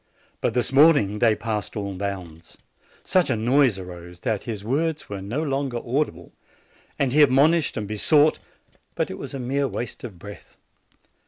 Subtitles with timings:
[0.41, 2.57] But this morning they passed all bounds.
[3.03, 6.31] Such a noise arose, that his words were no longer audible,
[6.97, 8.39] and he admonished and besought;
[8.95, 10.57] but it was a mere waste of breath.